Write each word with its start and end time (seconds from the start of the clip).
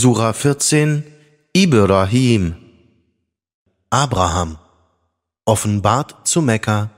Surah 0.00 0.32
14 0.32 1.02
Ibrahim. 1.56 2.54
Abraham. 3.90 4.56
Offenbart 5.44 6.24
zu 6.24 6.40
Mekka 6.40 6.90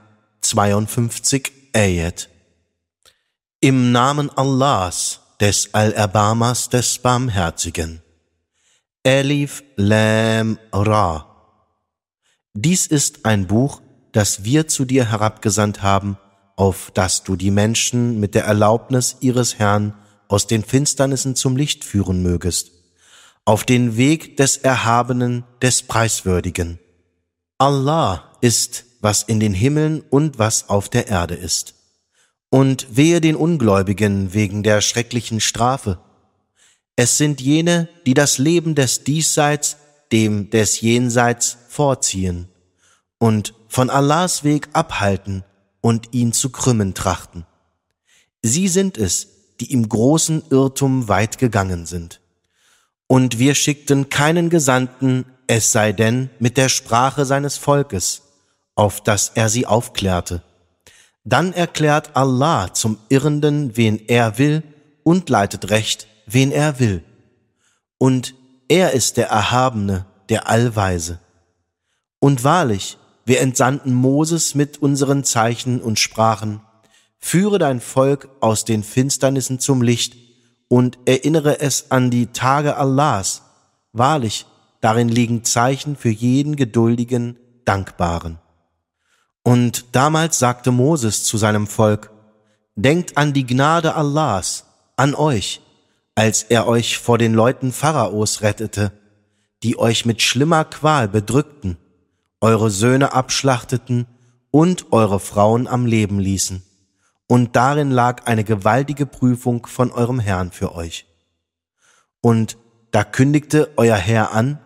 52 0.43 1.51
Ayat. 1.73 2.29
Im 3.63 3.91
Namen 3.91 4.29
Allahs, 4.37 5.21
des 5.41 5.73
Allerbarmers, 5.73 6.69
des 6.69 6.99
Barmherzigen. 6.99 8.03
Elif 9.03 9.63
Lam 9.77 10.59
Ra. 10.71 11.25
Dies 12.53 12.87
ist 12.87 13.25
ein 13.25 13.47
Buch, 13.47 13.81
das 14.13 14.45
wir 14.45 14.69
zu 14.69 14.85
dir 14.85 15.07
herabgesandt 15.07 15.81
haben, 15.81 16.19
auf 16.55 16.91
das 16.93 17.23
du 17.23 17.37
die 17.37 17.51
Menschen 17.51 18.21
mit 18.21 18.35
der 18.35 18.45
Erlaubnis 18.45 19.17
ihres 19.21 19.59
Herrn 19.59 19.95
aus 20.29 20.47
den 20.47 20.63
Finsternissen 20.63 21.35
zum 21.35 21.57
Licht 21.57 21.87
führen 21.87 22.23
mögest 22.23 22.80
auf 23.51 23.65
den 23.65 23.97
Weg 23.97 24.37
des 24.37 24.59
Erhabenen, 24.59 25.43
des 25.61 25.83
Preiswürdigen. 25.83 26.79
Allah 27.59 28.31
ist, 28.41 28.85
was 29.01 29.25
in 29.25 29.41
den 29.41 29.55
Himmeln 29.55 30.05
und 30.09 30.39
was 30.39 30.69
auf 30.69 30.89
der 30.89 31.09
Erde 31.09 31.35
ist. 31.35 31.75
Und 32.51 32.87
wehe 32.97 33.21
den 33.21 33.35
Ungläubigen 33.35 34.35
wegen 34.35 34.63
der 34.63 34.81
schrecklichen 34.81 35.41
Strafe. 35.41 35.99
Es 36.95 37.19
sind 37.19 37.41
jene, 37.41 37.89
die 38.07 38.15
das 38.15 38.39
Leben 38.39 38.77
des 38.77 39.03
Diesseits 39.03 39.79
dem 40.13 40.51
des 40.51 40.81
Jenseits 40.81 41.57
vorziehen 41.69 42.47
und 43.19 43.55
von 43.67 43.91
Allahs 43.91 44.45
Weg 44.45 44.69
abhalten 44.75 45.43
und 45.81 46.15
ihn 46.15 46.33
zu 46.33 46.51
krümmen 46.51 46.95
trachten. 46.95 47.45
Sie 48.43 48.69
sind 48.69 48.97
es, 48.97 49.27
die 49.59 49.73
im 49.73 49.89
großen 49.89 50.45
Irrtum 50.51 51.09
weit 51.09 51.39
gegangen 51.39 51.85
sind. 51.87 52.20
Und 53.11 53.41
wir 53.41 53.57
schickten 53.57 54.09
keinen 54.09 54.51
Gesandten, 54.51 55.25
es 55.49 55.73
sei 55.73 55.91
denn 55.91 56.31
mit 56.39 56.57
der 56.57 56.69
Sprache 56.69 57.25
seines 57.25 57.57
Volkes, 57.57 58.23
auf 58.77 59.03
das 59.03 59.33
er 59.35 59.49
sie 59.49 59.67
aufklärte. 59.67 60.45
Dann 61.25 61.53
erklärt 61.53 62.15
Allah 62.15 62.73
zum 62.73 62.99
Irrenden, 63.09 63.77
wen 63.77 63.99
er 64.07 64.39
will, 64.39 64.63
und 65.03 65.29
leitet 65.29 65.71
recht, 65.71 66.07
wen 66.27 66.53
er 66.53 66.79
will. 66.79 67.03
Und 67.99 68.37
er 68.69 68.93
ist 68.93 69.17
der 69.17 69.27
Erhabene, 69.27 70.07
der 70.29 70.49
Allweise. 70.49 71.19
Und 72.21 72.45
wahrlich, 72.45 72.97
wir 73.25 73.41
entsandten 73.41 73.93
Moses 73.93 74.55
mit 74.55 74.81
unseren 74.81 75.25
Zeichen 75.25 75.81
und 75.81 75.99
sprachen, 75.99 76.61
führe 77.19 77.59
dein 77.59 77.81
Volk 77.81 78.29
aus 78.39 78.65
den 78.65 78.85
Finsternissen 78.85 79.59
zum 79.59 79.83
Licht 79.83 80.30
und 80.71 81.01
erinnere 81.05 81.61
es 81.61 81.91
an 81.91 82.11
die 82.11 82.29
Tage 82.29 82.77
Allahs. 82.77 83.43
Wahrlich, 83.93 84.47
darin 84.81 85.09
liegen 85.09 85.43
Zeichen 85.43 85.97
für 85.97 86.11
jeden 86.11 86.55
geduldigen, 86.55 87.37
dankbaren. 87.65 88.39
Und 89.43 89.97
damals 89.97 90.39
sagte 90.39 90.71
Moses 90.71 91.25
zu 91.25 91.37
seinem 91.37 91.67
Volk, 91.67 92.13
Denkt 92.77 93.17
an 93.17 93.33
die 93.33 93.45
Gnade 93.45 93.97
Allahs, 93.97 94.65
an 94.97 95.15
euch, 95.17 95.61
als 96.15 96.45
er 96.45 96.69
euch 96.69 96.99
vor 96.99 97.19
den 97.19 97.35
Leuten 97.35 97.73
Pharaos 97.73 98.43
rettete, 98.43 98.93
die 99.65 99.77
euch 99.77 100.07
mit 100.07 100.23
schlimmer 100.23 100.65
Qual 100.65 101.09
bedrückten, 101.09 101.79
eure 102.41 102.71
Söhne 102.71 103.13
abschlachteten 103.13 104.07
und 104.53 104.93
eure 104.93 105.19
Frauen 105.19 105.67
am 105.67 105.85
Leben 105.85 106.21
ließen 106.21 106.63
und 107.31 107.55
darin 107.55 107.93
lag 107.93 108.27
eine 108.27 108.43
gewaltige 108.43 109.07
Prüfung 109.07 109.65
von 109.65 109.93
eurem 109.93 110.19
Herrn 110.19 110.51
für 110.51 110.75
euch. 110.75 111.07
Und 112.21 112.59
da 112.91 113.05
kündigte 113.05 113.71
euer 113.77 113.95
Herr 113.95 114.33
an, 114.33 114.59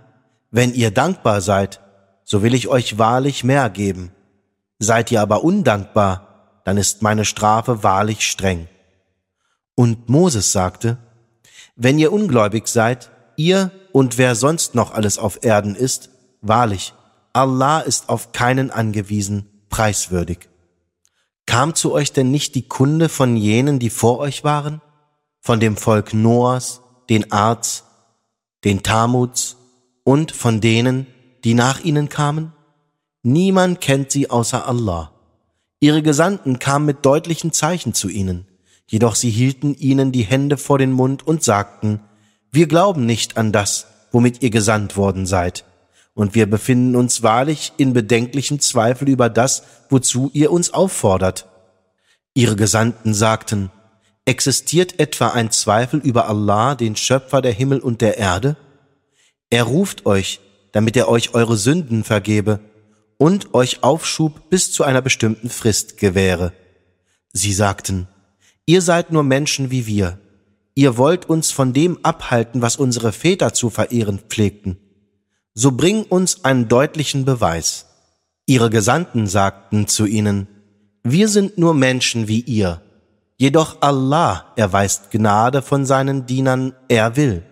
wenn 0.51 0.73
ihr 0.73 0.91
dankbar 0.91 1.43
seid, 1.43 1.83
so 2.25 2.43
will 2.43 2.55
ich 2.55 2.69
euch 2.69 2.97
wahrlich 2.97 3.45
mehr 3.45 3.69
geben. 3.69 4.12
Seid 4.79 5.12
ihr 5.12 5.21
aber 5.21 5.45
undankbar, 5.45 6.62
dann 6.65 6.78
ist 6.78 7.03
meine 7.03 7.27
Strafe 7.27 7.83
wahrlich 7.83 8.22
streng. 8.22 8.67
Und 9.75 10.09
Moses 10.09 10.50
sagte, 10.50 10.97
wenn 11.77 11.99
ihr 11.99 12.15
ungläubig 12.15 12.67
seid, 12.69 13.11
ihr 13.37 13.72
und 13.93 14.17
wer 14.17 14.34
sonst 14.34 14.75
noch 14.75 14.94
alles 14.94 15.19
auf 15.19 15.44
Erden 15.44 15.77
ist, 15.77 16.09
wahrlich, 16.41 16.94
Allah 17.34 17.81
ist 17.81 18.09
auf 18.09 18.33
keinen 18.33 18.71
angewiesen, 18.71 19.50
preiswürdig. 19.69 20.49
Kam 21.54 21.76
zu 21.76 21.92
euch 21.92 22.12
denn 22.12 22.32
nicht 22.32 22.56
die 22.56 22.66
Kunde 22.66 23.09
von 23.09 23.37
jenen, 23.37 23.78
die 23.78 23.88
vor 23.88 24.19
euch 24.19 24.42
waren? 24.42 24.81
Von 25.41 25.60
dem 25.60 25.76
Volk 25.76 26.12
Noahs, 26.12 26.81
den 27.09 27.31
Arts, 27.31 27.84
den 28.65 28.82
Tamuds 28.82 29.56
und 30.03 30.32
von 30.32 30.60
denen, 30.60 31.06
die 31.44 31.54
nach 31.54 31.84
ihnen 31.84 32.09
kamen? 32.09 32.53
Niemand 33.22 33.81
kennt 33.81 34.10
sie 34.10 34.31
außer 34.31 34.66
Allah. 34.66 35.12
Ihre 35.78 36.03
Gesandten 36.03 36.59
kamen 36.59 36.87
mit 36.87 37.06
deutlichen 37.06 37.53
Zeichen 37.53 37.94
zu 37.94 38.09
ihnen, 38.09 38.48
jedoch 38.88 39.14
sie 39.14 39.31
hielten 39.31 39.76
ihnen 39.76 40.10
die 40.10 40.25
Hände 40.25 40.56
vor 40.56 40.78
den 40.78 40.91
Mund 40.91 41.25
und 41.25 41.44
sagten, 41.44 42.00
wir 42.50 42.66
glauben 42.66 43.06
nicht 43.06 43.37
an 43.37 43.53
das, 43.53 43.87
womit 44.10 44.43
ihr 44.43 44.50
gesandt 44.50 44.97
worden 44.97 45.25
seid 45.25 45.64
und 46.14 46.34
wir 46.34 46.47
befinden 46.47 46.97
uns 46.97 47.22
wahrlich 47.22 47.72
in 47.76 47.92
bedenklichem 47.92 48.60
Zweifel 48.60 49.08
über 49.08 49.28
das, 49.28 49.64
wozu 49.91 50.30
ihr 50.32 50.52
uns 50.52 50.72
auffordert. 50.72 51.48
Ihre 52.34 52.56
Gesandten 52.56 53.14
sagten, 53.14 53.70
existiert 54.25 55.00
etwa 55.00 55.28
ein 55.28 55.50
Zweifel 55.50 56.00
über 56.00 56.28
Allah, 56.28 56.76
den 56.76 56.97
Schöpfer 56.97 57.42
der 57.42 57.52
Himmel 57.52 57.80
und 57.80 58.00
der 58.00 58.16
Erde? 58.16 58.56
Er 59.50 59.64
ruft 59.64 60.06
euch, 60.06 60.41
damit 60.72 60.97
er 60.97 61.08
euch 61.08 61.34
eure 61.34 61.56
Sünden 61.56 62.04
vergebe 62.04 62.60
und 63.19 63.52
euch 63.54 63.82
Aufschub 63.82 64.50
bis 64.50 64.72
zu 64.72 64.84
einer 64.84 65.02
bestimmten 65.02 65.50
Frist 65.50 65.98
gewähre. 65.98 66.52
Sie 67.32 67.52
sagten, 67.52 68.08
ihr 68.66 68.82
seid 68.82 69.12
nur 69.12 69.25
Menschen 69.25 69.70
wie 69.70 69.86
wir. 69.86 70.19
Ihr 70.76 70.96
wollt 70.96 71.28
uns 71.28 71.52
von 71.52 71.72
dem 71.72 72.04
abhalten, 72.04 72.62
was 72.62 72.76
unsere 72.76 73.12
Väter 73.12 73.52
zu 73.52 73.70
verehren 73.70 74.20
pflegten 74.28 74.78
so 75.54 75.70
bring 75.72 76.03
uns 76.04 76.44
einen 76.44 76.69
deutlichen 76.69 77.25
Beweis. 77.25 77.87
Ihre 78.47 78.70
Gesandten 78.70 79.26
sagten 79.26 79.87
zu 79.87 80.04
ihnen, 80.04 80.48
wir 81.03 81.28
sind 81.28 81.59
nur 81.59 81.75
Menschen 81.75 82.28
wie 82.28 82.41
ihr, 82.41 82.82
jedoch 83.37 83.81
Allah 83.81 84.53
erweist 84.56 85.10
Gnade 85.10 85.62
von 85.62 85.87
seinen 85.87 86.26
Dienern, 86.26 86.75
er 86.88 87.16
will. 87.16 87.43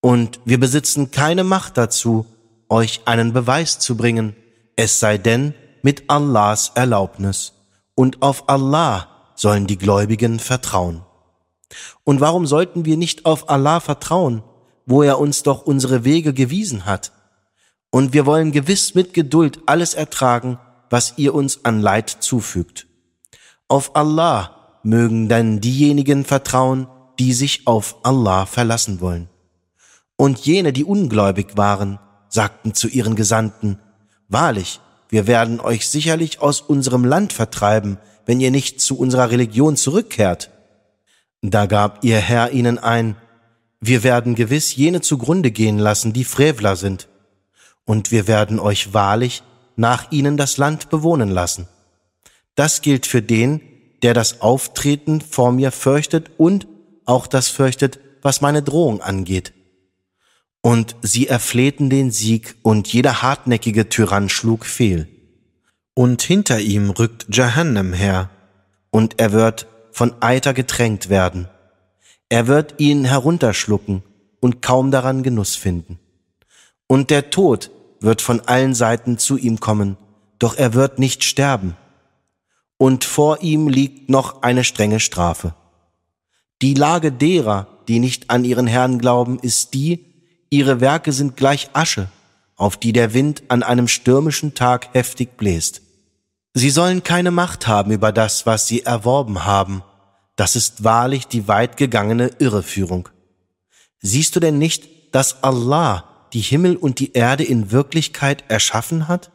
Und 0.00 0.40
wir 0.44 0.58
besitzen 0.58 1.10
keine 1.10 1.44
Macht 1.44 1.76
dazu, 1.76 2.26
euch 2.68 3.02
einen 3.04 3.32
Beweis 3.32 3.78
zu 3.78 3.96
bringen, 3.96 4.34
es 4.76 4.98
sei 4.98 5.18
denn 5.18 5.54
mit 5.82 6.04
Allahs 6.08 6.72
Erlaubnis, 6.74 7.52
und 7.94 8.22
auf 8.22 8.48
Allah 8.48 9.08
sollen 9.34 9.66
die 9.66 9.78
Gläubigen 9.78 10.38
vertrauen. 10.38 11.02
Und 12.04 12.20
warum 12.20 12.46
sollten 12.46 12.84
wir 12.84 12.96
nicht 12.96 13.26
auf 13.26 13.48
Allah 13.50 13.80
vertrauen, 13.80 14.42
wo 14.90 15.04
er 15.04 15.20
uns 15.20 15.44
doch 15.44 15.62
unsere 15.62 16.04
Wege 16.04 16.34
gewiesen 16.34 16.84
hat. 16.84 17.12
Und 17.90 18.12
wir 18.12 18.26
wollen 18.26 18.50
gewiss 18.50 18.94
mit 18.94 19.14
Geduld 19.14 19.60
alles 19.66 19.94
ertragen, 19.94 20.58
was 20.90 21.14
ihr 21.16 21.32
uns 21.32 21.64
an 21.64 21.80
Leid 21.80 22.10
zufügt. 22.10 22.88
Auf 23.68 23.94
Allah 23.94 24.80
mögen 24.82 25.28
dann 25.28 25.60
diejenigen 25.60 26.24
vertrauen, 26.24 26.88
die 27.20 27.32
sich 27.34 27.68
auf 27.68 27.98
Allah 28.02 28.46
verlassen 28.46 29.00
wollen. 29.00 29.28
Und 30.16 30.40
jene, 30.40 30.72
die 30.72 30.84
ungläubig 30.84 31.56
waren, 31.56 32.00
sagten 32.28 32.74
zu 32.74 32.88
ihren 32.88 33.14
Gesandten, 33.14 33.78
Wahrlich, 34.28 34.80
wir 35.08 35.26
werden 35.26 35.60
euch 35.60 35.88
sicherlich 35.88 36.40
aus 36.40 36.60
unserem 36.60 37.04
Land 37.04 37.32
vertreiben, 37.32 37.98
wenn 38.26 38.40
ihr 38.40 38.50
nicht 38.50 38.80
zu 38.80 38.98
unserer 38.98 39.30
Religion 39.30 39.76
zurückkehrt. 39.76 40.50
Da 41.42 41.66
gab 41.66 42.04
ihr 42.04 42.18
Herr 42.18 42.50
ihnen 42.50 42.78
ein, 42.78 43.16
wir 43.80 44.02
werden 44.02 44.34
gewiss 44.34 44.76
jene 44.76 45.00
zugrunde 45.00 45.50
gehen 45.50 45.78
lassen, 45.78 46.12
die 46.12 46.24
Frevler 46.24 46.76
sind, 46.76 47.08
und 47.84 48.10
wir 48.10 48.26
werden 48.28 48.58
euch 48.60 48.92
wahrlich 48.92 49.42
nach 49.76 50.12
ihnen 50.12 50.36
das 50.36 50.58
Land 50.58 50.90
bewohnen 50.90 51.30
lassen. 51.30 51.66
Das 52.54 52.82
gilt 52.82 53.06
für 53.06 53.22
den, 53.22 53.60
der 54.02 54.14
das 54.14 54.42
Auftreten 54.42 55.20
vor 55.20 55.52
mir 55.52 55.72
fürchtet 55.72 56.30
und 56.36 56.68
auch 57.06 57.26
das 57.26 57.48
fürchtet, 57.48 57.98
was 58.22 58.40
meine 58.40 58.62
Drohung 58.62 59.00
angeht. 59.00 59.54
Und 60.62 60.94
sie 61.00 61.26
erflehten 61.26 61.88
den 61.88 62.10
Sieg, 62.10 62.56
und 62.62 62.92
jeder 62.92 63.22
hartnäckige 63.22 63.88
Tyrann 63.88 64.28
schlug 64.28 64.66
fehl. 64.66 65.08
Und 65.94 66.20
hinter 66.20 66.60
ihm 66.60 66.90
rückt 66.90 67.34
Jahannam 67.34 67.94
her, 67.94 68.28
und 68.90 69.18
er 69.18 69.32
wird 69.32 69.66
von 69.90 70.14
Eiter 70.20 70.52
getränkt 70.52 71.08
werden. 71.08 71.48
Er 72.30 72.46
wird 72.46 72.74
ihn 72.78 73.04
herunterschlucken 73.04 74.02
und 74.38 74.62
kaum 74.62 74.90
daran 74.92 75.22
Genuss 75.22 75.56
finden. 75.56 75.98
Und 76.86 77.10
der 77.10 77.30
Tod 77.30 77.70
wird 78.00 78.22
von 78.22 78.40
allen 78.40 78.74
Seiten 78.74 79.18
zu 79.18 79.36
ihm 79.36 79.60
kommen, 79.60 79.96
doch 80.38 80.56
er 80.56 80.72
wird 80.72 80.98
nicht 80.98 81.24
sterben. 81.24 81.76
Und 82.78 83.04
vor 83.04 83.42
ihm 83.42 83.68
liegt 83.68 84.08
noch 84.08 84.42
eine 84.42 84.64
strenge 84.64 85.00
Strafe. 85.00 85.54
Die 86.62 86.74
Lage 86.74 87.10
derer, 87.10 87.66
die 87.88 87.98
nicht 87.98 88.30
an 88.30 88.44
ihren 88.44 88.68
Herrn 88.68 88.98
glauben, 88.98 89.40
ist 89.40 89.74
die, 89.74 90.06
ihre 90.50 90.80
Werke 90.80 91.12
sind 91.12 91.36
gleich 91.36 91.70
Asche, 91.72 92.08
auf 92.54 92.76
die 92.76 92.92
der 92.92 93.12
Wind 93.12 93.42
an 93.48 93.64
einem 93.64 93.88
stürmischen 93.88 94.54
Tag 94.54 94.94
heftig 94.94 95.36
bläst. 95.36 95.82
Sie 96.54 96.70
sollen 96.70 97.02
keine 97.02 97.32
Macht 97.32 97.66
haben 97.66 97.90
über 97.90 98.12
das, 98.12 98.46
was 98.46 98.68
sie 98.68 98.82
erworben 98.82 99.44
haben. 99.44 99.82
Das 100.40 100.56
ist 100.56 100.84
wahrlich 100.84 101.26
die 101.26 101.48
weit 101.48 101.76
gegangene 101.76 102.30
Irreführung. 102.38 103.10
Siehst 103.98 104.34
du 104.34 104.40
denn 104.40 104.56
nicht, 104.56 105.14
dass 105.14 105.44
Allah 105.44 106.26
die 106.32 106.40
Himmel 106.40 106.76
und 106.76 106.98
die 106.98 107.12
Erde 107.12 107.44
in 107.44 107.72
Wirklichkeit 107.72 108.44
erschaffen 108.48 109.06
hat? 109.06 109.30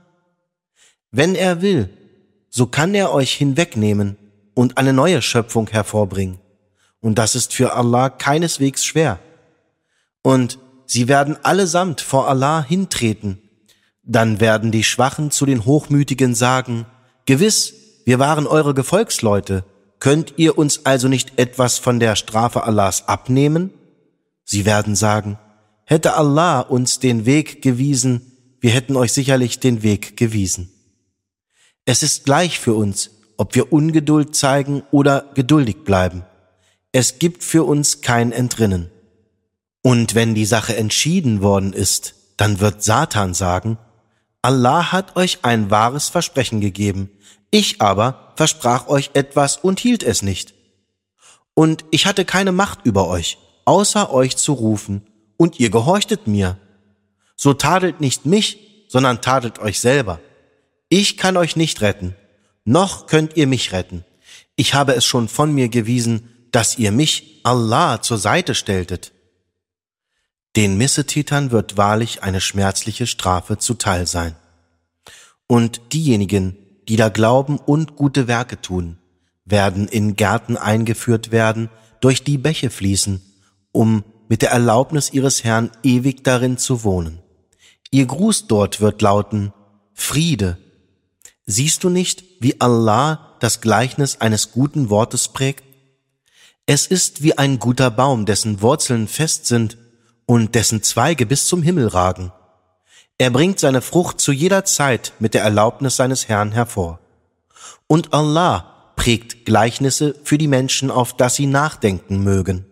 Wenn 1.12 1.36
er 1.36 1.62
will, 1.62 1.92
so 2.50 2.66
kann 2.66 2.96
er 2.96 3.14
euch 3.14 3.34
hinwegnehmen 3.34 4.18
und 4.56 4.80
eine 4.80 4.94
neue 4.94 5.22
Schöpfung 5.22 5.70
hervorbringen. 5.70 6.40
Und 7.02 7.20
das 7.20 7.36
ist 7.36 7.54
für 7.54 7.74
Allah 7.74 8.10
keineswegs 8.10 8.84
schwer. 8.84 9.20
Und 10.24 10.58
sie 10.88 11.08
werden 11.08 11.38
allesamt 11.44 12.02
vor 12.02 12.28
Allah 12.28 12.66
hintreten. 12.68 13.40
Dann 14.02 14.40
werden 14.40 14.72
die 14.72 14.84
Schwachen 14.84 15.30
zu 15.30 15.46
den 15.46 15.66
Hochmütigen 15.66 16.34
sagen, 16.34 16.88
Gewiss, 17.28 17.76
wir 18.06 18.18
waren 18.18 18.48
eure 18.48 18.74
Gefolgsleute. 18.74 19.66
Könnt 20.00 20.34
ihr 20.38 20.58
uns 20.58 20.86
also 20.86 21.08
nicht 21.08 21.40
etwas 21.40 21.78
von 21.78 22.00
der 22.00 22.16
Strafe 22.16 22.64
Allahs 22.64 23.08
abnehmen? 23.08 23.72
Sie 24.44 24.66
werden 24.66 24.96
sagen, 24.96 25.40
hätte 25.86 26.16
Allah 26.16 26.60
uns 26.60 27.00
den 27.00 27.26
Weg 27.26 27.62
gewiesen, 27.62 28.32
wir 28.60 28.72
hätten 28.72 28.96
euch 28.96 29.14
sicherlich 29.14 29.60
den 29.60 29.84
Weg 29.84 30.18
gewiesen. 30.18 30.72
Es 31.86 32.04
ist 32.04 32.26
gleich 32.26 32.60
für 32.60 32.74
uns, 32.74 33.12
ob 33.38 33.56
wir 33.56 33.72
Ungeduld 33.72 34.36
zeigen 34.36 34.84
oder 34.92 35.30
geduldig 35.36 35.84
bleiben. 35.84 36.24
Es 36.92 37.20
gibt 37.20 37.44
für 37.44 37.64
uns 37.64 38.02
kein 38.02 38.32
Entrinnen. 38.32 38.90
Und 39.82 40.16
wenn 40.16 40.34
die 40.34 40.46
Sache 40.46 40.76
entschieden 40.76 41.42
worden 41.42 41.74
ist, 41.74 42.16
dann 42.38 42.60
wird 42.60 42.84
Satan 42.84 43.34
sagen, 43.34 43.78
Allah 44.42 44.92
hat 44.92 45.16
euch 45.16 45.40
ein 45.44 45.70
wahres 45.70 46.10
Versprechen 46.10 46.62
gegeben, 46.62 47.10
ich 47.56 47.82
aber 47.82 48.34
versprach 48.36 48.88
euch 48.88 49.12
etwas 49.14 49.56
und 49.56 49.80
hielt 49.80 50.04
es 50.04 50.22
nicht. 50.22 50.54
Und 51.54 51.86
ich 51.90 52.06
hatte 52.06 52.26
keine 52.26 52.52
Macht 52.52 52.80
über 52.84 53.08
euch, 53.08 53.38
außer 53.64 54.12
euch 54.12 54.36
zu 54.36 54.52
rufen, 54.52 55.08
und 55.38 55.60
ihr 55.60 55.70
gehorchtet 55.70 56.28
mir. 56.28 56.58
So 57.38 57.54
tadelt 57.54 58.02
nicht 58.02 58.26
mich, 58.26 58.86
sondern 58.90 59.22
tadelt 59.22 59.60
euch 59.60 59.80
selber. 59.80 60.20
Ich 60.90 61.18
kann 61.18 61.38
euch 61.38 61.56
nicht 61.56 61.80
retten, 61.80 62.16
noch 62.66 63.08
könnt 63.08 63.38
ihr 63.38 63.48
mich 63.48 63.72
retten. 63.72 64.04
Ich 64.58 64.74
habe 64.74 64.94
es 64.94 65.06
schon 65.06 65.30
von 65.30 65.54
mir 65.54 65.70
gewiesen, 65.70 66.50
dass 66.52 66.78
ihr 66.78 66.92
mich, 66.92 67.40
Allah, 67.44 68.02
zur 68.02 68.18
Seite 68.18 68.54
stelltet. 68.54 69.14
Den 70.58 70.78
Missetätern 70.78 71.52
wird 71.52 71.78
wahrlich 71.78 72.22
eine 72.22 72.42
schmerzliche 72.42 73.08
Strafe 73.08 73.58
zuteil 73.58 74.08
sein. 74.08 74.36
Und 75.48 75.94
diejenigen, 75.94 76.58
die 76.88 76.96
da 76.96 77.10
glauben 77.10 77.58
und 77.58 77.96
gute 77.96 78.28
Werke 78.28 78.62
tun, 78.62 78.98
werden 79.46 79.88
in 79.88 80.16
Gärten 80.16 80.58
eingeführt 80.58 81.32
werden, 81.32 81.70
durch 82.02 82.24
die 82.24 82.38
Bäche 82.38 82.70
fließen, 82.70 83.22
um 83.72 84.04
mit 84.28 84.42
der 84.42 84.52
Erlaubnis 84.52 85.12
ihres 85.14 85.44
Herrn 85.44 85.72
ewig 85.84 86.24
darin 86.24 86.58
zu 86.58 86.84
wohnen. 86.84 87.20
Ihr 87.92 88.06
Gruß 88.06 88.48
dort 88.48 88.82
wird 88.82 89.02
lauten 89.02 89.54
Friede, 89.94 90.58
Siehst 91.46 91.84
du 91.84 91.90
nicht, 91.90 92.24
wie 92.40 92.60
Allah 92.60 93.36
das 93.40 93.62
Gleichnis 93.62 94.20
eines 94.20 94.52
guten 94.52 94.90
Wortes 94.90 95.28
prägt? 95.28 95.64
Es 96.66 96.88
ist 96.88 97.22
wie 97.22 97.38
ein 97.38 97.60
guter 97.60 97.92
Baum, 97.92 98.26
dessen 98.26 98.62
Wurzeln 98.64 99.08
fest 99.08 99.46
sind 99.46 99.78
und 100.26 100.56
dessen 100.56 100.82
Zweige 100.82 101.28
bis 101.28 101.48
zum 101.48 101.62
Himmel 101.62 101.88
ragen. 101.88 102.32
Er 103.18 103.30
bringt 103.30 103.60
seine 103.60 103.82
Frucht 103.82 104.20
zu 104.20 104.32
jeder 104.32 104.66
Zeit 104.66 105.14
mit 105.20 105.34
der 105.34 105.44
Erlaubnis 105.44 105.96
seines 105.96 106.28
Herrn 106.28 106.52
hervor. 106.52 107.00
Und 107.88 108.14
Allah 108.14 108.94
prägt 108.96 109.46
Gleichnisse 109.46 110.16
für 110.24 110.38
die 110.38 110.48
Menschen, 110.48 110.92
auf 110.92 111.16
das 111.16 111.36
sie 111.36 111.46
nachdenken 111.46 112.24
mögen. 112.24 112.66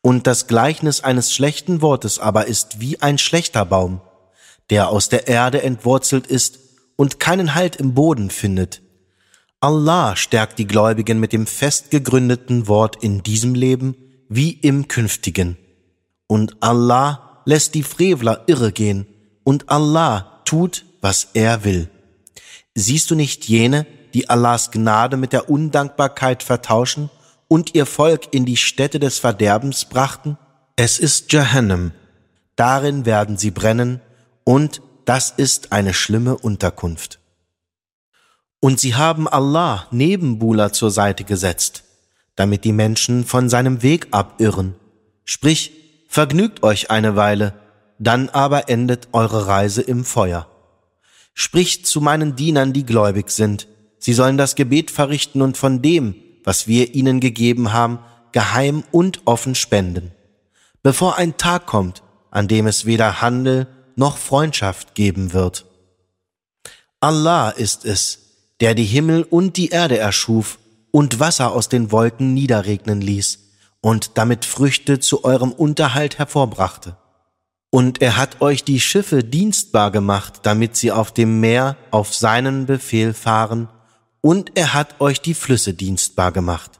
Und 0.00 0.26
das 0.26 0.48
Gleichnis 0.48 1.02
eines 1.02 1.32
schlechten 1.32 1.80
Wortes 1.80 2.18
aber 2.18 2.46
ist 2.46 2.80
wie 2.80 3.00
ein 3.00 3.18
schlechter 3.18 3.64
Baum, 3.64 4.00
der 4.70 4.88
aus 4.88 5.08
der 5.08 5.28
Erde 5.28 5.62
entwurzelt 5.62 6.26
ist 6.26 6.58
und 6.96 7.20
keinen 7.20 7.54
Halt 7.54 7.76
im 7.76 7.94
Boden 7.94 8.30
findet. 8.30 8.82
Allah 9.60 10.16
stärkt 10.16 10.58
die 10.58 10.66
Gläubigen 10.66 11.20
mit 11.20 11.32
dem 11.32 11.46
fest 11.46 11.92
gegründeten 11.92 12.66
Wort 12.66 13.02
in 13.04 13.22
diesem 13.22 13.54
Leben 13.54 13.94
wie 14.28 14.50
im 14.50 14.88
künftigen. 14.88 15.56
Und 16.26 16.56
Allah 16.60 17.42
lässt 17.44 17.74
die 17.74 17.84
Frevler 17.84 18.42
irre 18.48 18.72
gehen, 18.72 19.06
und 19.44 19.68
Allah 19.70 20.40
tut, 20.44 20.84
was 21.00 21.28
er 21.34 21.64
will. 21.64 21.88
Siehst 22.74 23.10
du 23.10 23.14
nicht 23.14 23.48
jene, 23.48 23.86
die 24.14 24.30
Allahs 24.30 24.70
Gnade 24.70 25.16
mit 25.16 25.32
der 25.32 25.50
Undankbarkeit 25.50 26.42
vertauschen 26.42 27.10
und 27.48 27.74
ihr 27.74 27.86
Volk 27.86 28.32
in 28.32 28.46
die 28.46 28.56
Städte 28.56 28.98
des 28.98 29.18
Verderbens 29.18 29.84
brachten? 29.84 30.38
Es 30.76 30.98
ist 30.98 31.32
Jahannam. 31.32 31.92
Darin 32.56 33.04
werden 33.04 33.36
sie 33.36 33.50
brennen 33.50 34.00
und 34.44 34.80
das 35.04 35.30
ist 35.30 35.72
eine 35.72 35.94
schlimme 35.94 36.36
Unterkunft. 36.36 37.18
Und 38.60 38.78
sie 38.78 38.94
haben 38.94 39.26
Allah 39.26 39.86
Nebenbuhler 39.90 40.72
zur 40.72 40.90
Seite 40.90 41.24
gesetzt, 41.24 41.82
damit 42.36 42.64
die 42.64 42.72
Menschen 42.72 43.24
von 43.24 43.48
seinem 43.48 43.82
Weg 43.82 44.08
abirren. 44.12 44.74
Sprich, 45.24 45.72
vergnügt 46.08 46.62
euch 46.62 46.90
eine 46.90 47.16
Weile, 47.16 47.54
dann 48.02 48.28
aber 48.28 48.68
endet 48.68 49.08
eure 49.12 49.46
Reise 49.46 49.80
im 49.82 50.04
Feuer. 50.04 50.48
Spricht 51.34 51.86
zu 51.86 52.00
meinen 52.00 52.36
Dienern, 52.36 52.72
die 52.72 52.84
gläubig 52.84 53.30
sind, 53.30 53.68
sie 53.98 54.12
sollen 54.12 54.36
das 54.36 54.56
Gebet 54.56 54.90
verrichten 54.90 55.40
und 55.40 55.56
von 55.56 55.82
dem, 55.82 56.14
was 56.44 56.66
wir 56.66 56.94
ihnen 56.94 57.20
gegeben 57.20 57.72
haben, 57.72 58.00
geheim 58.32 58.82
und 58.90 59.22
offen 59.24 59.54
spenden. 59.54 60.10
Bevor 60.82 61.16
ein 61.16 61.36
Tag 61.36 61.66
kommt, 61.66 62.02
an 62.30 62.48
dem 62.48 62.66
es 62.66 62.86
weder 62.86 63.22
Handel 63.22 63.68
noch 63.94 64.16
Freundschaft 64.16 64.94
geben 64.94 65.32
wird. 65.32 65.66
Allah 67.00 67.50
ist 67.50 67.84
es, 67.84 68.18
der 68.60 68.74
die 68.74 68.84
Himmel 68.84 69.22
und 69.22 69.56
die 69.56 69.68
Erde 69.68 69.98
erschuf 69.98 70.58
und 70.90 71.20
Wasser 71.20 71.52
aus 71.52 71.68
den 71.68 71.92
Wolken 71.92 72.34
niederregnen 72.34 73.00
ließ 73.00 73.38
und 73.80 74.18
damit 74.18 74.44
Früchte 74.44 74.98
zu 74.98 75.24
eurem 75.24 75.52
Unterhalt 75.52 76.18
hervorbrachte. 76.18 76.96
Und 77.72 78.00
er 78.00 78.16
hat 78.16 78.40
euch 78.40 78.62
die 78.62 78.78
Schiffe 78.78 79.24
dienstbar 79.24 79.90
gemacht, 79.90 80.40
damit 80.44 80.76
sie 80.76 80.92
auf 80.92 81.12
dem 81.12 81.40
Meer 81.40 81.76
auf 81.90 82.14
seinen 82.14 82.66
Befehl 82.66 83.14
fahren, 83.14 83.68
und 84.20 84.52
er 84.56 84.72
hat 84.72 85.00
euch 85.00 85.20
die 85.20 85.34
Flüsse 85.34 85.74
dienstbar 85.74 86.30
gemacht. 86.30 86.78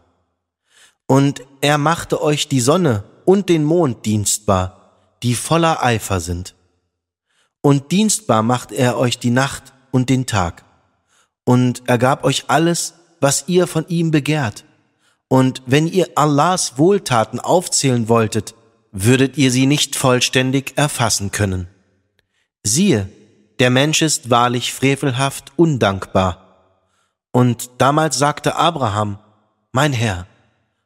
Und 1.06 1.42
er 1.60 1.76
machte 1.76 2.22
euch 2.22 2.46
die 2.46 2.60
Sonne 2.60 3.02
und 3.24 3.48
den 3.48 3.64
Mond 3.64 4.06
dienstbar, 4.06 4.92
die 5.24 5.34
voller 5.34 5.82
Eifer 5.82 6.20
sind 6.20 6.54
und 7.62 7.92
dienstbar 7.92 8.42
macht 8.42 8.72
er 8.72 8.98
euch 8.98 9.18
die 9.18 9.30
Nacht 9.30 9.72
und 9.92 10.10
den 10.10 10.26
Tag. 10.26 10.64
Und 11.44 11.82
er 11.86 11.96
gab 11.96 12.24
euch 12.24 12.44
alles, 12.48 12.94
was 13.20 13.44
ihr 13.46 13.66
von 13.66 13.86
ihm 13.88 14.10
begehrt. 14.10 14.64
Und 15.28 15.62
wenn 15.64 15.86
ihr 15.86 16.08
Allahs 16.16 16.76
Wohltaten 16.76 17.40
aufzählen 17.40 18.08
wolltet, 18.08 18.54
würdet 18.92 19.38
ihr 19.38 19.50
sie 19.50 19.66
nicht 19.66 19.96
vollständig 19.96 20.74
erfassen 20.76 21.32
können. 21.32 21.66
Siehe, 22.62 23.08
der 23.58 23.70
Mensch 23.70 24.02
ist 24.02 24.30
wahrlich 24.30 24.72
frevelhaft 24.72 25.52
undankbar. 25.56 26.38
Und 27.32 27.70
damals 27.78 28.18
sagte 28.18 28.56
Abraham, 28.56 29.18
mein 29.72 29.92
Herr, 29.92 30.26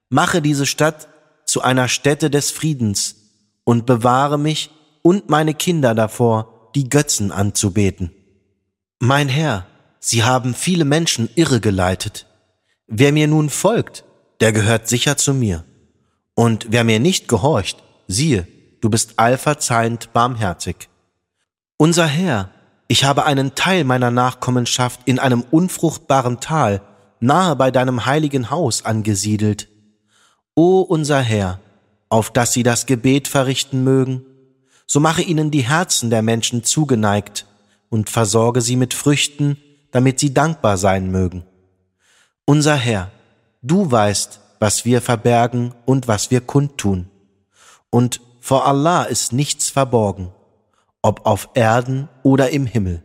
mache 0.08 0.40
diese 0.40 0.66
Stadt 0.66 1.08
zu 1.44 1.62
einer 1.62 1.88
Stätte 1.88 2.30
des 2.30 2.50
Friedens 2.50 3.16
und 3.64 3.84
bewahre 3.84 4.38
mich 4.38 4.70
und 5.02 5.28
meine 5.28 5.54
Kinder 5.54 5.94
davor, 5.94 6.70
die 6.74 6.88
Götzen 6.88 7.32
anzubeten. 7.32 8.12
Mein 8.98 9.28
Herr, 9.28 9.66
Sie 9.98 10.22
haben 10.22 10.54
viele 10.54 10.84
Menschen 10.84 11.28
irregeleitet. 11.34 12.26
Wer 12.86 13.12
mir 13.12 13.26
nun 13.26 13.50
folgt, 13.50 14.04
der 14.40 14.52
gehört 14.52 14.86
sicher 14.86 15.16
zu 15.16 15.34
mir. 15.34 15.64
Und 16.34 16.66
wer 16.70 16.84
mir 16.84 17.00
nicht 17.00 17.26
gehorcht, 17.26 17.82
siehe, 18.06 18.46
du 18.80 18.90
bist 18.90 19.18
allverzeihend 19.18 20.12
barmherzig. 20.12 20.88
Unser 21.76 22.06
Herr, 22.06 22.50
ich 22.88 23.04
habe 23.04 23.24
einen 23.24 23.54
Teil 23.54 23.84
meiner 23.84 24.10
Nachkommenschaft 24.10 25.00
in 25.04 25.18
einem 25.18 25.44
unfruchtbaren 25.50 26.40
Tal, 26.40 26.82
nahe 27.20 27.56
bei 27.56 27.70
deinem 27.70 28.06
heiligen 28.06 28.50
Haus 28.50 28.84
angesiedelt. 28.84 29.68
O 30.54 30.80
unser 30.80 31.20
Herr, 31.20 31.60
auf 32.08 32.30
dass 32.30 32.52
sie 32.52 32.62
das 32.62 32.86
Gebet 32.86 33.28
verrichten 33.28 33.84
mögen, 33.84 34.24
so 34.86 35.00
mache 35.00 35.22
ihnen 35.22 35.50
die 35.50 35.68
Herzen 35.68 36.10
der 36.10 36.22
Menschen 36.22 36.62
zugeneigt 36.62 37.46
und 37.88 38.08
versorge 38.08 38.60
sie 38.60 38.76
mit 38.76 38.94
Früchten, 38.94 39.56
damit 39.90 40.20
sie 40.20 40.32
dankbar 40.32 40.76
sein 40.76 41.10
mögen. 41.10 41.44
Unser 42.44 42.76
Herr, 42.76 43.10
du 43.62 43.90
weißt, 43.90 44.40
was 44.60 44.84
wir 44.84 45.02
verbergen 45.02 45.74
und 45.84 46.06
was 46.06 46.30
wir 46.30 46.40
kundtun. 46.40 47.10
Und 47.96 48.20
vor 48.40 48.66
Allah 48.66 49.04
ist 49.04 49.32
nichts 49.32 49.70
verborgen, 49.70 50.30
ob 51.00 51.24
auf 51.24 51.48
Erden 51.54 52.10
oder 52.22 52.50
im 52.50 52.66
Himmel. 52.66 53.02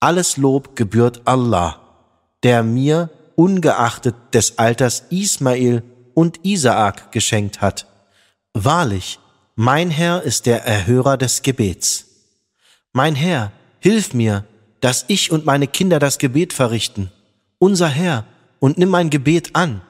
Alles 0.00 0.36
Lob 0.36 0.76
gebührt 0.76 1.22
Allah, 1.24 1.80
der 2.42 2.62
mir, 2.62 3.08
ungeachtet 3.36 4.14
des 4.34 4.58
Alters 4.58 5.04
Ismael 5.08 5.82
und 6.12 6.44
Isaak 6.44 7.10
geschenkt 7.10 7.62
hat. 7.62 7.86
Wahrlich, 8.52 9.18
mein 9.54 9.88
Herr 9.88 10.22
ist 10.24 10.44
der 10.44 10.66
Erhörer 10.66 11.16
des 11.16 11.40
Gebets. 11.40 12.04
Mein 12.92 13.14
Herr, 13.14 13.50
hilf 13.80 14.12
mir, 14.12 14.44
dass 14.82 15.06
ich 15.08 15.32
und 15.32 15.46
meine 15.46 15.68
Kinder 15.68 15.98
das 15.98 16.18
Gebet 16.18 16.52
verrichten. 16.52 17.10
Unser 17.58 17.88
Herr, 17.88 18.26
und 18.58 18.76
nimm 18.76 18.90
mein 18.90 19.08
Gebet 19.08 19.56
an. 19.56 19.80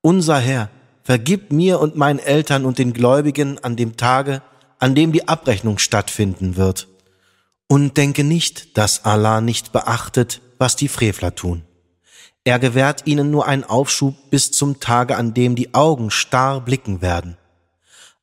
Unser 0.00 0.40
Herr, 0.40 0.70
vergib 1.08 1.52
mir 1.52 1.80
und 1.80 1.96
meinen 1.96 2.18
Eltern 2.18 2.66
und 2.66 2.76
den 2.76 2.92
Gläubigen 2.92 3.58
an 3.64 3.76
dem 3.76 3.96
Tage, 3.96 4.42
an 4.78 4.94
dem 4.94 5.10
die 5.10 5.26
Abrechnung 5.26 5.78
stattfinden 5.78 6.56
wird. 6.56 6.86
Und 7.66 7.96
denke 7.96 8.24
nicht, 8.24 8.76
dass 8.76 9.06
Allah 9.06 9.40
nicht 9.40 9.72
beachtet, 9.72 10.42
was 10.58 10.76
die 10.76 10.88
Frevler 10.88 11.34
tun. 11.34 11.62
Er 12.44 12.58
gewährt 12.58 13.06
ihnen 13.06 13.30
nur 13.30 13.46
einen 13.46 13.64
Aufschub 13.64 14.16
bis 14.28 14.52
zum 14.52 14.80
Tage, 14.80 15.16
an 15.16 15.32
dem 15.32 15.54
die 15.54 15.72
Augen 15.72 16.10
starr 16.10 16.60
blicken 16.60 17.00
werden. 17.00 17.38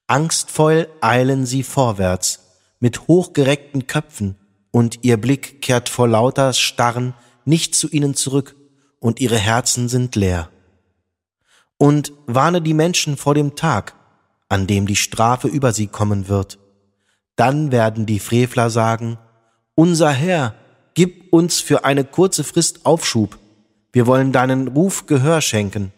Angstvoll 0.05 0.87
eilen 1.01 1.47
sie 1.47 1.63
vorwärts, 1.63 2.41
mit 2.79 3.07
hochgereckten 3.07 3.87
Köpfen, 3.87 4.35
und 4.69 4.99
ihr 5.01 5.17
Blick 5.17 5.59
kehrt 5.63 5.89
vor 5.89 6.07
lauter 6.07 6.53
Starren 6.53 7.15
nicht 7.45 7.73
zu 7.73 7.89
ihnen 7.89 8.13
zurück, 8.13 8.55
und 8.99 9.21
ihre 9.21 9.39
Herzen 9.39 9.89
sind 9.89 10.15
leer. 10.15 10.51
Und 11.77 12.13
warne 12.25 12.62
die 12.62 12.74
Menschen 12.74 13.17
vor 13.17 13.34
dem 13.34 13.55
Tag, 13.55 13.96
an 14.50 14.67
dem 14.67 14.88
die 14.88 14.96
Strafe 14.96 15.48
über 15.48 15.74
sie 15.74 15.88
kommen 15.88 16.27
wird. 16.27 16.58
Dann 17.36 17.72
werden 17.72 18.05
die 18.05 18.20
Frevler 18.20 18.70
sagen, 18.70 19.17
Unser 19.75 20.12
Herr, 20.12 20.55
gib 20.94 21.34
uns 21.34 21.60
für 21.60 21.84
eine 21.84 22.05
kurze 22.05 22.44
Frist 22.44 22.86
Aufschub, 22.86 23.38
wir 23.91 24.08
wollen 24.08 24.34
deinen 24.34 24.67
Ruf 24.67 25.05
Gehör 25.05 25.39
schenken 25.39 25.94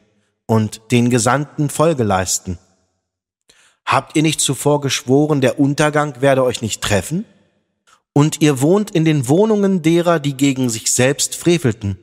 und 0.46 0.82
den 0.92 1.10
Gesandten 1.10 1.70
Folge 1.70 2.04
leisten. 2.04 2.60
Habt 3.88 4.16
ihr 4.16 4.22
nicht 4.22 4.40
zuvor 4.40 4.82
geschworen, 4.82 5.42
der 5.42 5.60
Untergang 5.60 6.22
werde 6.22 6.44
euch 6.44 6.62
nicht 6.62 6.82
treffen? 6.84 7.26
Und 8.14 8.42
ihr 8.42 8.62
wohnt 8.62 8.92
in 8.92 9.06
den 9.06 9.28
Wohnungen 9.28 9.82
derer, 9.82 10.20
die 10.20 10.36
gegen 10.36 10.70
sich 10.70 10.92
selbst 10.92 11.36
frevelten. 11.36 11.98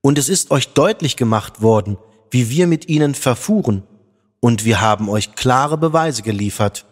Und 0.00 0.16
es 0.16 0.28
ist 0.28 0.50
euch 0.50 0.68
deutlich 0.68 1.16
gemacht 1.16 1.60
worden, 1.60 1.98
wie 2.30 2.50
wir 2.50 2.66
mit 2.66 2.88
ihnen 2.88 3.14
verfuhren. 3.14 3.82
Und 4.40 4.64
wir 4.64 4.80
haben 4.80 5.08
euch 5.08 5.34
klare 5.34 5.78
Beweise 5.78 6.22
geliefert. 6.22 6.86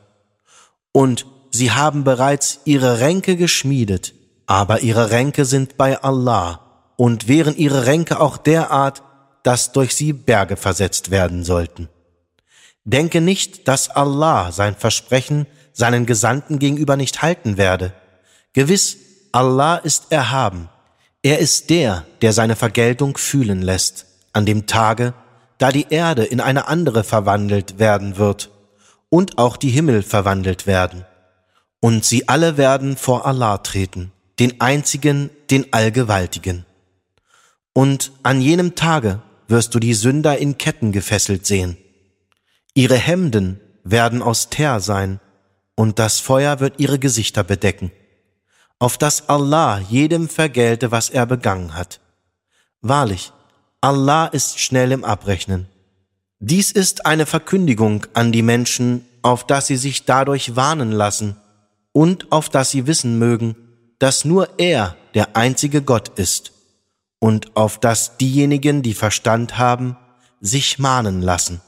Und 0.93 1.27
sie 1.51 1.71
haben 1.71 2.05
bereits 2.05 2.61
ihre 2.65 3.01
Ränke 3.01 3.37
geschmiedet, 3.37 4.15
aber 4.47 4.81
ihre 4.81 5.11
Ränke 5.11 5.45
sind 5.45 5.77
bei 5.77 6.03
Allah 6.03 6.61
und 6.97 7.29
wären 7.29 7.57
ihre 7.57 7.87
Ränke 7.87 8.21
auch 8.21 8.37
derart, 8.37 9.03
dass 9.43 9.73
durch 9.73 9.95
sie 9.95 10.12
Berge 10.12 10.57
versetzt 10.57 11.11
werden 11.11 11.45
sollten. 11.45 11.89
Denke 12.85 13.21
nicht, 13.21 13.69
dass 13.69 13.91
Allah 13.91 14.53
sein 14.53 14.77
Versprechen 14.77 15.47
seinen 15.73 16.07
Gesandten 16.07 16.59
gegenüber 16.59 16.97
nicht 16.97 17.23
halten 17.23 17.57
werde. 17.57 17.93
Gewiss, 18.53 18.99
Allah 19.33 19.77
ist 19.77 20.12
erhaben. 20.12 20.69
Er 21.23 21.39
ist 21.39 21.71
der, 21.71 22.05
der 22.21 22.33
seine 22.33 22.57
Vergeltung 22.57 23.17
fühlen 23.17 23.62
lässt, 23.62 24.07
an 24.33 24.45
dem 24.45 24.67
Tage, 24.67 25.15
da 25.62 25.71
die 25.71 25.87
Erde 25.90 26.25
in 26.25 26.40
eine 26.40 26.66
andere 26.66 27.04
verwandelt 27.04 27.78
werden 27.78 28.16
wird 28.16 28.50
und 29.11 29.38
auch 29.38 29.57
die 29.57 29.71
Himmel 29.71 30.02
verwandelt 30.02 30.66
werden. 30.66 31.07
Und 31.78 32.04
sie 32.04 32.26
alle 32.26 32.57
werden 32.57 32.97
vor 32.97 33.26
Allah 33.26 33.59
treten, 33.59 34.11
den 34.40 34.61
einzigen, 34.61 35.31
den 35.52 35.73
Allgewaltigen. 35.73 36.66
Und 37.73 38.11
an 38.25 38.40
jenem 38.40 38.75
Tage 38.75 39.23
wirst 39.47 39.73
du 39.76 39.78
die 39.78 39.95
Sünder 39.95 40.37
in 40.37 40.59
Ketten 40.59 40.90
gefesselt 40.90 41.47
sehen. 41.47 41.76
Ihre 42.75 42.97
Hemden 42.97 43.61
werden 43.85 44.21
aus 44.21 44.49
Teer 44.49 44.81
sein, 44.81 45.21
und 45.76 46.00
das 46.00 46.19
Feuer 46.19 46.59
wird 46.59 46.81
ihre 46.81 46.99
Gesichter 46.99 47.45
bedecken, 47.45 47.92
auf 48.81 48.99
dass 48.99 49.28
Allah 49.28 49.78
jedem 49.78 50.28
vergelte, 50.28 50.90
was 50.90 51.09
er 51.09 51.25
begangen 51.25 51.76
hat. 51.76 52.00
Wahrlich, 52.81 53.33
Allah 53.85 54.27
ist 54.27 54.61
schnell 54.61 54.93
im 54.93 55.03
Abrechnen. 55.05 55.67
Dies 56.39 56.71
ist 56.71 57.05
eine 57.05 57.27
Verkündigung 57.27 58.07
an 58.15 58.31
die 58.31 58.43
Menschen, 58.43 59.05
auf 59.23 59.45
dass 59.45 59.67
sie 59.67 59.77
sich 59.77 60.05
dadurch 60.05 60.55
warnen 60.55 60.93
lassen 60.93 61.37
und 61.91 62.31
auf 62.31 62.49
dass 62.49 62.71
sie 62.71 62.87
wissen 62.87 63.19
mögen, 63.19 63.57
dass 63.99 64.25
nur 64.25 64.49
er 64.61 64.97
der 65.15 65.37
einzige 65.37 65.83
Gott 65.83 66.11
ist 66.17 66.53
und 67.19 67.57
auf 67.57 67.77
dass 67.81 68.19
diejenigen, 68.19 68.83
die 68.83 68.95
Verstand 68.95 69.59
haben, 69.59 69.97
sich 70.41 70.79
mahnen 70.79 71.21
lassen. 71.21 71.61